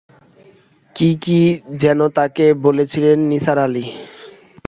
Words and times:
কি 0.95 1.09
কি 1.23 1.39
যেন 1.81 1.99
তাকে 2.17 2.45
বলেছিলেন 2.65 3.17
নিসার 3.31 3.57
আলি। 3.59 3.85